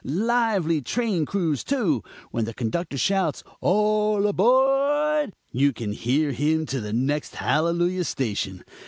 Lively 0.03 0.81
train 0.81 1.27
crews, 1.27 1.63
too. 1.63 2.03
When 2.31 2.45
the 2.45 2.55
conductor 2.55 2.97
shouts 2.97 3.43
'All 3.59 4.25
a 4.25 4.33
b 4.33 4.41
o 4.41 4.63
a 4.63 5.19
r 5.19 5.25
d!' 5.27 5.33
you 5.51 5.71
can 5.71 5.91
hear 5.91 6.31
him 6.31 6.65
to 6.73 6.81
the 6.81 6.91
next 6.91 7.35
hallelujah 7.35 8.05
station. 8.05 8.63